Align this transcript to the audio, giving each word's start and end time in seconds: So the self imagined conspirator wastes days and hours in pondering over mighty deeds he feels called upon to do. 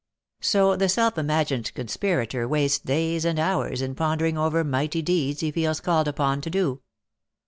So 0.41 0.75
the 0.75 0.89
self 0.89 1.15
imagined 1.19 1.71
conspirator 1.75 2.47
wastes 2.47 2.79
days 2.79 3.23
and 3.23 3.37
hours 3.37 3.83
in 3.83 3.93
pondering 3.93 4.35
over 4.35 4.63
mighty 4.63 5.03
deeds 5.03 5.41
he 5.41 5.51
feels 5.51 5.79
called 5.79 6.07
upon 6.07 6.41
to 6.41 6.49
do. 6.49 6.81